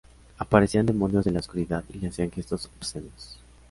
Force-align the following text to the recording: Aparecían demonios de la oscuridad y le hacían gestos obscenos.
Aparecían 0.39 0.87
demonios 0.87 1.25
de 1.25 1.29
la 1.31 1.41
oscuridad 1.41 1.83
y 1.93 1.99
le 1.99 2.07
hacían 2.07 2.31
gestos 2.31 2.65
obscenos. 2.75 3.37